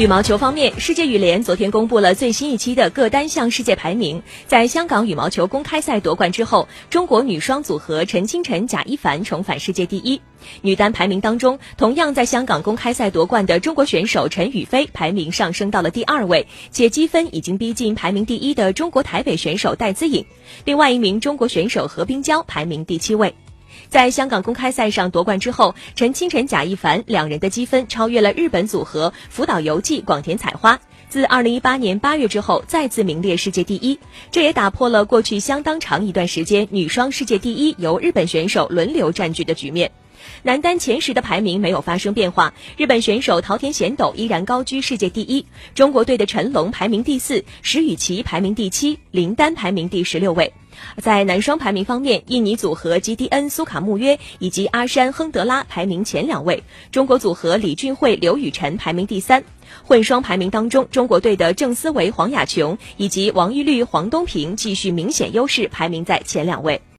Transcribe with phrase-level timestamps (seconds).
[0.00, 4.22] 羽毛球方面，世界羽联昨天公布了最新一期的各单项世界排名。
[4.46, 10.18] 在香港羽毛球公开赛夺冠之后，中国女双组合陈清晨、贾一凡重返世界第一。
[10.62, 20.24] 女单排名当中，同样在香港公开赛夺冠的中国选手陈雨菲排名上升到了第二位，且积分已经逼近排名第一的中国台北选手戴资颖。
[20.64, 23.34] 另外一名中国选手何冰娇排名第七位。
[23.88, 33.98] 在香港公开赛上夺冠之后，陈清晨、贾一凡两人的积分超越了日本组合福岛由纪、广田彩花，自2018年8月之后再次名列世界第一。
[34.30, 39.90] 这也打破了过去相当长一段时间女双世界第一由日本选手轮流占据的局面。
[40.42, 50.52] 男单前十的排名没有发生变化，日本选手桃田贤斗依然高居世界第一，中国队的陈龙排名第四，石宇奇排名第七，林丹排名第十六位。
[50.96, 59.44] 在男双排名方面，印尼组合吉迪恩苏卡穆约以及阿山亨德拉排名前两位，中国组合李俊慧刘雨辰排名第三。
[59.84, 66.80] 混双排名当中，中国队的郑思维黄雅琼以及王懿律黄东萍继续明显优势，排名在前两位。